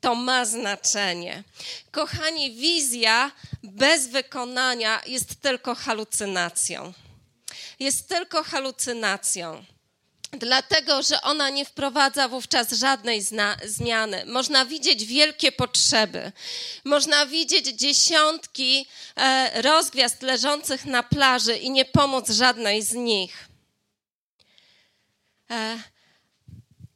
[0.00, 1.44] To ma znaczenie.
[1.90, 3.30] Kochani, wizja
[3.62, 6.92] bez wykonania jest tylko halucynacją.
[7.78, 9.64] Jest tylko halucynacją
[10.32, 13.22] dlatego że ona nie wprowadza wówczas żadnej
[13.64, 14.24] zmiany.
[14.26, 16.32] Można widzieć wielkie potrzeby,
[16.84, 23.48] można widzieć dziesiątki e, rozgwiazd leżących na plaży i nie pomóc żadnej z nich.
[25.50, 25.82] E,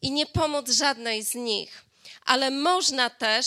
[0.03, 1.85] I nie pomóc żadnej z nich.
[2.25, 3.47] Ale można też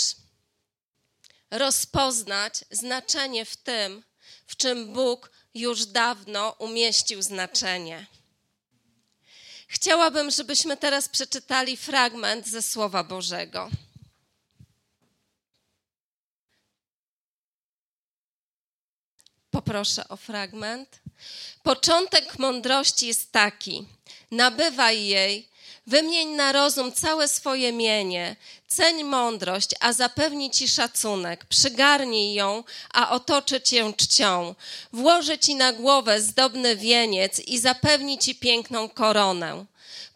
[1.51, 4.03] rozpoznać znaczenie w tym,
[4.47, 8.05] w czym Bóg już dawno umieścił znaczenie.
[9.67, 13.69] Chciałabym, żebyśmy teraz przeczytali fragment ze Słowa Bożego.
[19.51, 20.99] Poproszę o fragment.
[21.63, 23.87] Początek mądrości jest taki:
[24.31, 25.49] nabywaj jej,
[25.87, 28.35] wymień na rozum całe swoje mienie,
[28.67, 34.55] ceń mądrość, a zapewni ci szacunek, przygarnij ją, a otoczy cię czcią,
[34.93, 39.65] włoży ci na głowę zdobny wieniec i zapewni ci piękną koronę.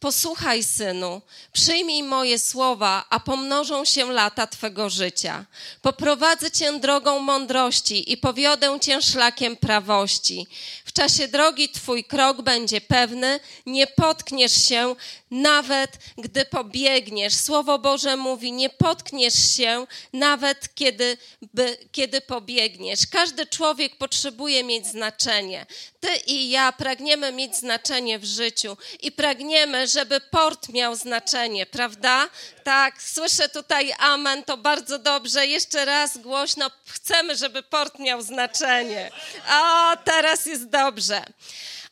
[0.02, 1.22] Posłuchaj, synu,
[1.54, 5.46] przyjmij moje słowa, a pomnożą się lata twego życia.
[5.82, 10.48] Poprowadzę cię drogą mądrości i powiodę cię szlakiem prawości.
[10.86, 14.96] W czasie drogi twój krok będzie pewny, nie potkniesz się,
[15.32, 17.34] nawet gdy pobiegniesz.
[17.34, 21.18] Słowo Boże mówi: Nie potkniesz się, nawet kiedy,
[21.54, 23.00] by, kiedy pobiegniesz.
[23.12, 25.66] Każdy człowiek potrzebuje mieć znaczenie.
[26.00, 32.30] Ty i ja pragniemy mieć znaczenie w życiu i pragniemy, żeby port miał znaczenie, prawda?
[32.64, 35.48] Tak, słyszę tutaj amen, to bardzo dobrze.
[35.48, 39.12] Jeszcze raz głośno, chcemy, żeby port miał znaczenie.
[39.52, 41.24] O, teraz jest dobrze.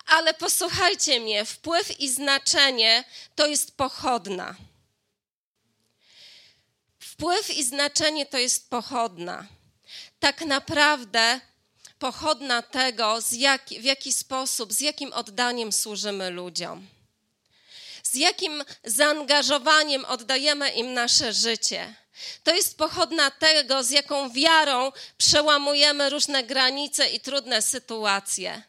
[0.08, 3.04] Ale posłuchajcie mnie, wpływ i znaczenie
[3.36, 4.56] to jest pochodna.
[7.00, 9.46] Wpływ i znaczenie to jest pochodna.
[10.20, 11.40] Tak naprawdę
[12.00, 16.88] pochodna tego, jak, w jaki sposób, z jakim oddaniem służymy ludziom.
[18.12, 21.95] Z jakim zaangażowaniem oddajemy im nasze życie.
[22.43, 28.62] To jest pochodna tego, z jaką wiarą przełamujemy różne granice i trudne sytuacje.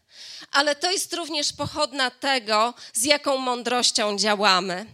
[0.53, 4.87] Ale to jest również pochodna tego, z jaką mądrością działamy.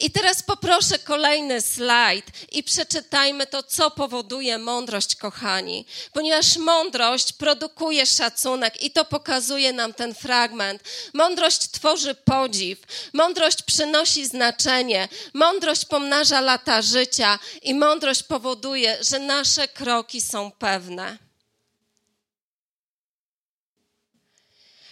[0.00, 5.86] I teraz poproszę kolejny slajd i przeczytajmy to, co powoduje mądrość, kochani.
[6.12, 10.82] Ponieważ mądrość produkuje szacunek i to pokazuje nam ten fragment.
[11.14, 12.78] Mądrość tworzy podziw,
[13.12, 21.29] mądrość przynosi znaczenie, mądrość pomnaża lata życia i mądrość powoduje, że nasze kroki są pewne.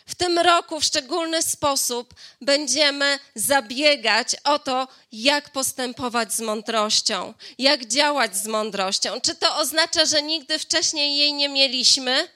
[0.09, 7.87] W tym roku w szczególny sposób będziemy zabiegać o to, jak postępować z mądrością, jak
[7.87, 9.21] działać z mądrością.
[9.21, 12.29] Czy to oznacza, że nigdy wcześniej jej nie mieliśmy?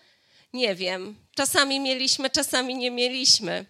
[0.52, 1.16] Nie wiem.
[1.34, 3.64] Czasami mieliśmy, czasami nie mieliśmy.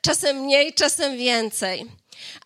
[0.00, 1.86] Czasem mniej, czasem więcej.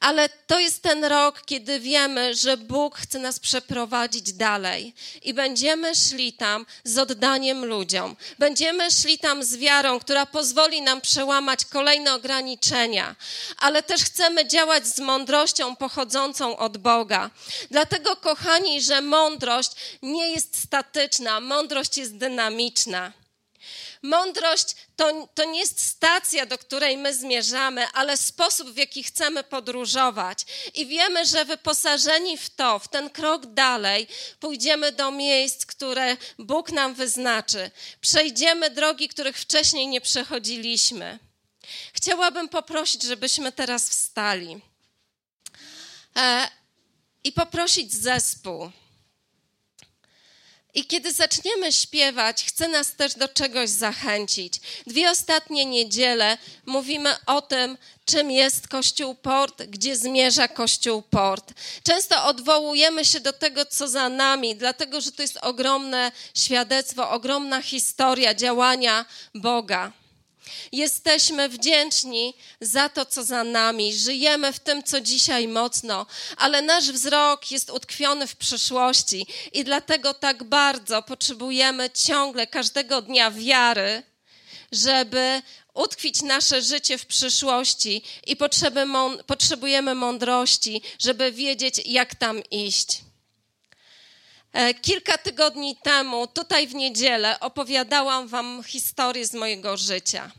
[0.00, 5.94] Ale to jest ten rok, kiedy wiemy, że Bóg chce nas przeprowadzić dalej i będziemy
[5.94, 8.16] szli tam z oddaniem ludziom.
[8.38, 13.16] Będziemy szli tam z wiarą, która pozwoli nam przełamać kolejne ograniczenia,
[13.58, 17.30] ale też chcemy działać z mądrością pochodzącą od Boga.
[17.70, 19.70] Dlatego, kochani, że mądrość
[20.02, 23.12] nie jest statyczna, mądrość jest dynamiczna.
[24.02, 29.44] Mądrość to, to nie jest stacja, do której my zmierzamy, ale sposób, w jaki chcemy
[29.44, 30.46] podróżować.
[30.74, 34.06] I wiemy, że wyposażeni w to, w ten krok dalej,
[34.40, 37.70] pójdziemy do miejsc, które Bóg nam wyznaczy.
[38.00, 41.18] Przejdziemy drogi, których wcześniej nie przechodziliśmy.
[41.92, 44.60] Chciałabym poprosić, żebyśmy teraz wstali
[46.16, 46.48] e,
[47.24, 48.70] i poprosić zespół
[50.74, 54.60] i kiedy zaczniemy śpiewać, chcę nas też do czegoś zachęcić.
[54.86, 61.52] Dwie ostatnie niedziele mówimy o tym, czym jest Kościół Port, gdzie zmierza Kościół Port.
[61.82, 67.62] Często odwołujemy się do tego, co za nami, dlatego że to jest ogromne świadectwo, ogromna
[67.62, 69.04] historia działania
[69.34, 69.92] Boga.
[70.72, 73.94] Jesteśmy wdzięczni za to, co za nami.
[73.94, 80.14] Żyjemy w tym, co dzisiaj mocno, ale nasz wzrok jest utkwiony w przyszłości i dlatego
[80.14, 84.02] tak bardzo potrzebujemy ciągle, każdego dnia wiary,
[84.72, 85.42] żeby
[85.74, 88.36] utkwić nasze życie w przyszłości i
[89.26, 93.09] potrzebujemy mądrości, żeby wiedzieć, jak tam iść.
[94.52, 100.30] E, kilka tygodni temu, tutaj w niedzielę, opowiadałam Wam historię z mojego życia.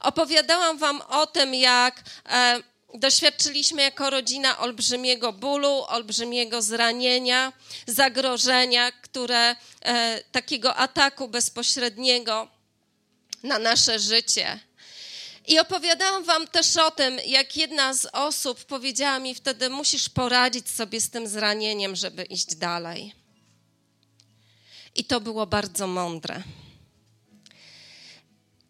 [0.00, 2.62] Opowiadałam Wam o tym, jak e,
[2.94, 7.52] doświadczyliśmy jako rodzina olbrzymiego bólu, olbrzymiego zranienia,
[7.86, 12.48] zagrożenia, które e, takiego ataku bezpośredniego
[13.42, 14.60] na nasze życie.
[15.46, 20.68] I opowiadałam Wam też o tym, jak jedna z osób powiedziała mi wtedy: Musisz poradzić
[20.70, 23.23] sobie z tym zranieniem, żeby iść dalej.
[24.94, 26.42] I to było bardzo mądre.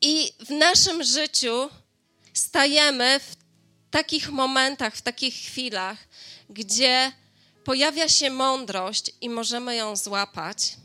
[0.00, 1.70] I w naszym życiu
[2.34, 3.36] stajemy w
[3.90, 5.98] takich momentach, w takich chwilach,
[6.50, 7.12] gdzie
[7.64, 10.76] pojawia się mądrość i możemy ją złapać,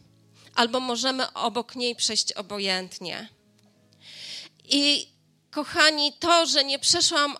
[0.55, 3.29] albo możemy obok niej przejść obojętnie.
[4.63, 5.07] I
[5.51, 7.37] kochani, to, że nie przeszłam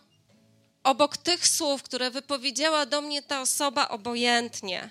[0.83, 4.89] obok tych słów, które wypowiedziała do mnie ta osoba obojętnie,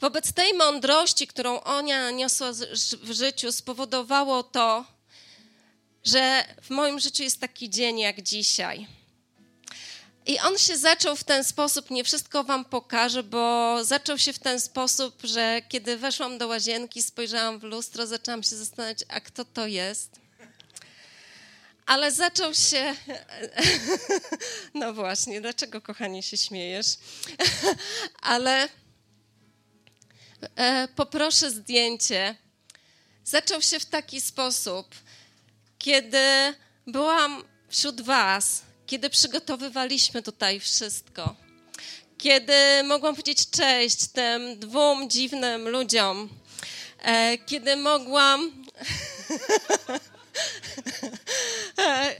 [0.00, 2.52] Wobec tej mądrości, którą ona niosła
[3.02, 4.84] w życiu, spowodowało to,
[6.04, 8.86] że w moim życiu jest taki dzień jak dzisiaj.
[10.26, 14.38] I on się zaczął w ten sposób, nie wszystko wam pokażę, bo zaczął się w
[14.38, 19.44] ten sposób, że kiedy weszłam do łazienki, spojrzałam w lustro, zaczęłam się zastanawiać, a kto
[19.44, 20.10] to jest.
[21.86, 22.94] Ale zaczął się.
[24.74, 26.86] No właśnie, dlaczego kochanie się śmiejesz?
[28.22, 28.68] Ale
[30.96, 32.36] poproszę zdjęcie.
[33.24, 34.94] Zaczął się w taki sposób,
[35.78, 36.54] kiedy
[36.86, 41.34] byłam wśród Was, kiedy przygotowywaliśmy tutaj wszystko,
[42.18, 46.28] kiedy mogłam powiedzieć cześć tym dwóm dziwnym ludziom,
[47.02, 48.52] e, kiedy mogłam.
[51.78, 52.14] e,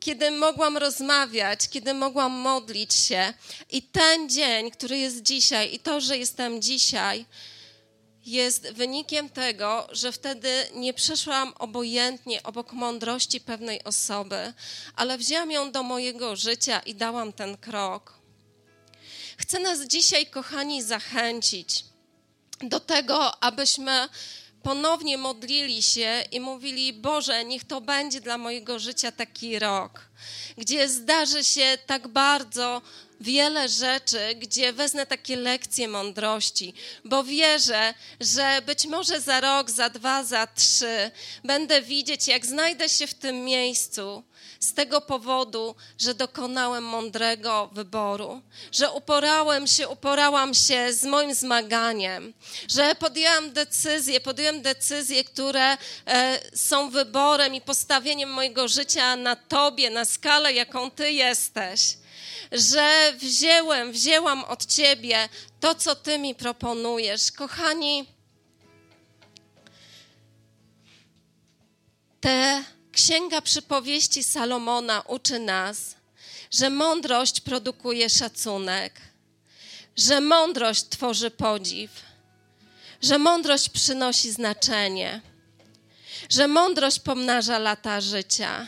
[0.00, 3.34] kiedy mogłam rozmawiać, kiedy mogłam modlić się.
[3.70, 7.24] I ten dzień, który jest dzisiaj, i to, że jestem dzisiaj,
[8.30, 14.52] jest wynikiem tego, że wtedy nie przeszłam obojętnie obok mądrości pewnej osoby,
[14.96, 18.18] ale wzięłam ją do mojego życia i dałam ten krok.
[19.38, 21.84] Chcę nas dzisiaj, kochani, zachęcić
[22.60, 24.08] do tego, abyśmy
[24.62, 30.00] ponownie modlili się i mówili: Boże, niech to będzie dla mojego życia taki rok,
[30.58, 32.82] gdzie zdarzy się tak bardzo
[33.20, 39.90] wiele rzeczy, gdzie wezmę takie lekcje mądrości, bo wierzę, że być może za rok, za
[39.90, 41.10] dwa, za trzy
[41.44, 44.22] będę widzieć, jak znajdę się w tym miejscu,
[44.60, 48.42] z tego powodu, że dokonałem mądrego wyboru,
[48.72, 52.34] że uporałem się, uporałam się z moim zmaganiem,
[52.68, 59.90] że podjęłam decyzje, podjęłam decyzje, które e, są wyborem i postawieniem mojego życia na Tobie,
[59.90, 61.96] na skalę, jaką Ty jesteś.
[62.52, 65.28] Że wzięłem, wzięłam od Ciebie
[65.60, 67.32] to, co Ty mi proponujesz.
[67.32, 68.06] Kochani,
[72.20, 75.94] te Księga Przypowieści Salomona uczy nas,
[76.50, 79.00] że mądrość produkuje szacunek,
[79.96, 81.90] że mądrość tworzy podziw,
[83.02, 85.20] że mądrość przynosi znaczenie,
[86.30, 88.66] że mądrość pomnaża lata życia.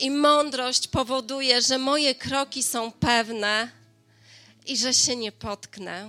[0.00, 3.70] I mądrość powoduje, że moje kroki są pewne
[4.66, 6.08] i że się nie potknę.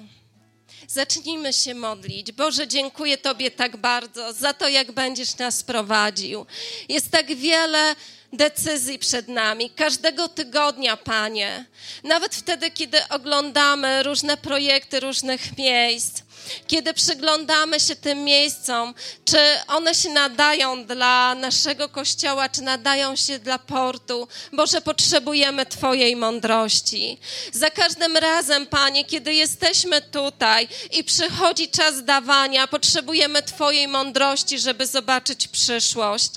[0.88, 2.32] Zacznijmy się modlić.
[2.32, 6.46] Boże, dziękuję Tobie tak bardzo za to, jak będziesz nas prowadził.
[6.90, 7.96] Jest tak wiele
[8.34, 11.66] decyzji przed nami, każdego tygodnia, Panie.
[12.04, 16.22] Nawet wtedy, kiedy oglądamy różne projekty różnych miejsc
[16.68, 18.94] kiedy przyglądamy się tym miejscom,
[19.26, 19.38] czy
[19.68, 24.28] one się nadają dla naszego kościoła, czy nadają się dla portu.
[24.54, 27.18] Boże, potrzebujemy Twojej mądrości.
[27.54, 34.88] Za każdym razem, Panie, kiedy jesteśmy tutaj i przychodzi czas dawania, potrzebujemy Twojej mądrości, żeby
[34.88, 36.32] zobaczyć przyszłość.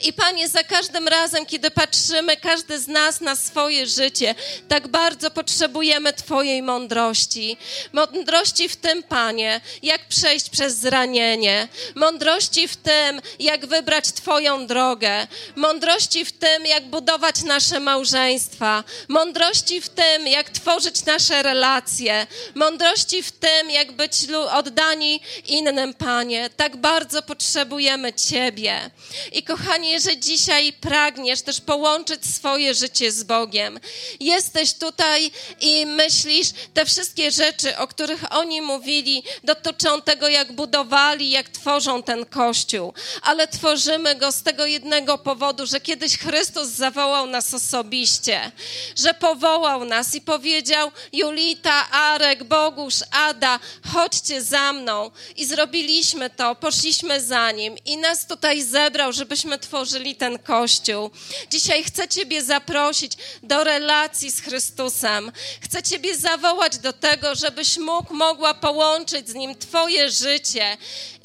[0.00, 4.34] I Panie, za każdym razem, kiedy patrzymy, każdy z nas na swoje życie,
[4.68, 7.56] tak bardzo potrzebujemy Twojej mądrości.
[7.92, 9.43] Mądrości w tym, Panie,
[9.82, 15.26] jak przejść przez zranienie, mądrości w tym, jak wybrać Twoją drogę,
[15.56, 23.22] mądrości w tym, jak budować nasze małżeństwa, mądrości w tym, jak tworzyć nasze relacje, mądrości
[23.22, 24.14] w tym, jak być
[24.52, 26.50] oddani innym, Panie.
[26.56, 28.90] Tak bardzo potrzebujemy Ciebie.
[29.32, 33.80] I kochani, że dzisiaj pragniesz też połączyć swoje życie z Bogiem,
[34.20, 35.30] jesteś tutaj
[35.60, 42.02] i myślisz te wszystkie rzeczy, o których oni mówili, dotyczą tego, jak budowali, jak tworzą
[42.02, 48.52] ten kościół, ale tworzymy go z tego jednego powodu, że kiedyś Chrystus zawołał nas osobiście,
[48.96, 53.60] że powołał nas i powiedział: Julita, Arek, Bogusz, Ada,
[53.92, 55.10] chodźcie za mną.
[55.36, 61.10] I zrobiliśmy to, poszliśmy za nim i nas tutaj zebrał, żebyśmy tworzyli ten kościół.
[61.50, 63.12] Dzisiaj chcę Ciebie zaprosić
[63.42, 65.32] do relacji z Chrystusem.
[65.60, 70.76] Chcę Ciebie zawołać do tego, żebyś mógł, mogła połączyć z Nim Twoje życie.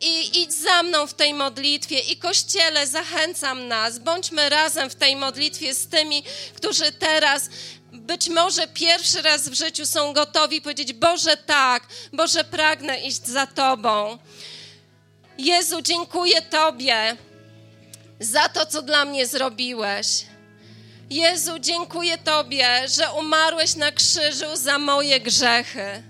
[0.02, 2.00] I idź za mną w tej modlitwie.
[2.00, 6.24] I Kościele, zachęcam nas, bądźmy razem w tej modlitwie z tymi,
[6.56, 7.50] którzy teraz
[7.92, 11.84] być może pierwszy raz w życiu są gotowi powiedzieć: Boże, tak,
[12.14, 14.18] Boże, pragnę iść za Tobą.
[15.38, 17.18] Jezu, dziękuję Tobie
[18.20, 20.08] za to, co dla mnie zrobiłeś.
[21.10, 26.04] Jezu, dziękuję Tobie, że umarłeś na krzyżu za moje grzechy.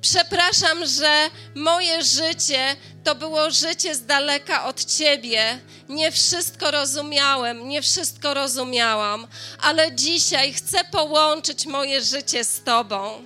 [0.00, 5.58] Przepraszam, że moje życie to było życie z daleka od Ciebie.
[5.88, 9.26] Nie wszystko rozumiałem, nie wszystko rozumiałam,
[9.60, 13.24] ale dzisiaj chcę połączyć moje życie z Tobą.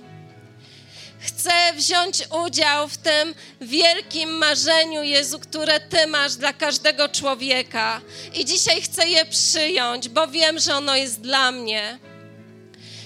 [1.19, 8.01] Chcę wziąć udział w tym wielkim marzeniu, Jezu, które Ty masz dla każdego człowieka.
[8.33, 11.99] I dzisiaj chcę je przyjąć, bo wiem, że ono jest dla mnie.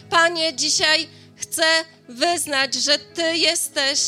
[0.10, 1.64] Panie, dzisiaj chcę
[2.10, 4.00] wyznać, że Ty jesteś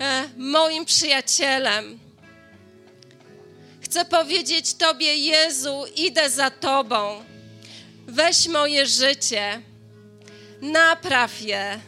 [0.00, 1.98] e, moim przyjacielem.
[3.80, 7.24] Chcę powiedzieć Tobie, Jezu, idę za Tobą.
[8.06, 9.62] Weź moje życie,
[10.60, 11.80] napraw je,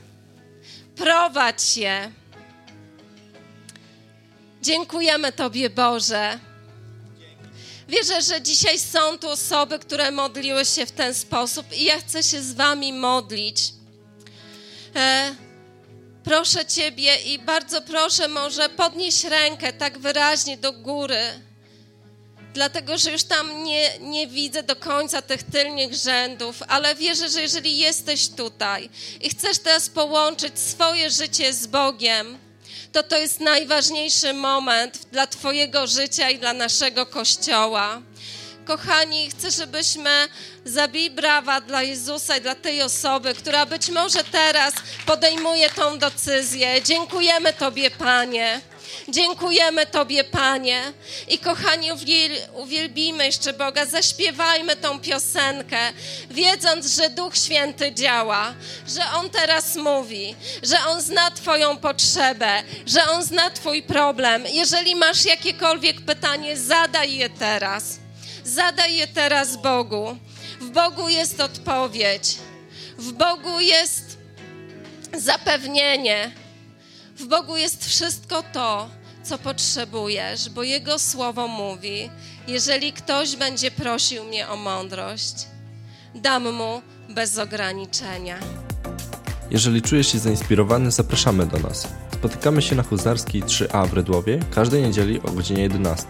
[0.97, 2.13] prowadź je.
[4.63, 6.39] Dziękujemy Tobie, Boże.
[7.89, 12.23] Wierzę, że dzisiaj są tu osoby, które modliły się w ten sposób i ja chcę
[12.23, 13.80] się z Wami modlić.
[14.97, 15.35] E,
[16.25, 21.21] proszę Ciebie i bardzo proszę, może podnieś rękę tak wyraźnie do góry,
[22.55, 27.43] dlatego że już tam nie, nie widzę do końca tych tylnych rzędów, ale wierzę, że
[27.43, 32.39] jeżeli jesteś tutaj i chcesz teraz połączyć swoje życie z Bogiem,
[32.93, 38.03] to to jest najważniejszy moment dla Twojego życia i dla naszego Kościoła.
[38.71, 40.29] Kochani, chcę, żebyśmy
[40.65, 44.75] zabili brawa dla Jezusa i dla tej osoby, która być może teraz
[45.07, 46.83] podejmuje tą decyzję.
[46.83, 48.61] Dziękujemy Tobie, Panie.
[49.09, 50.93] Dziękujemy Tobie, Panie.
[51.29, 51.89] I kochani,
[52.55, 55.93] uwielbimy jeszcze Boga, zaśpiewajmy tą piosenkę,
[56.31, 58.55] wiedząc, że Duch Święty działa,
[58.89, 64.45] że On teraz mówi, że On zna Twoją potrzebę, że On zna Twój problem.
[64.47, 68.10] Jeżeli masz jakiekolwiek pytanie, zadaj je teraz.
[68.55, 70.17] Zadaj je teraz Bogu.
[70.61, 72.39] W Bogu jest odpowiedź.
[72.99, 74.19] W Bogu jest
[75.19, 76.31] zapewnienie.
[77.17, 78.89] W Bogu jest wszystko to,
[79.23, 82.11] co potrzebujesz, bo Jego słowo mówi:
[82.49, 85.35] Jeżeli ktoś będzie prosił mnie o mądrość,
[86.15, 88.39] dam mu bez ograniczenia.
[89.51, 91.89] Jeżeli czujesz się zainspirowany, zapraszamy do nas.
[92.15, 96.07] Spotykamy się na Huzarskiej 3A w Rydłowie każdej niedzieli o godzinie 11.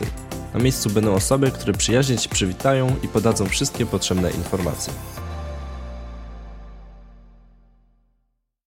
[0.55, 4.93] Na miejscu będą osoby, które przyjaźnie Ci przywitają i podadzą wszystkie potrzebne informacje.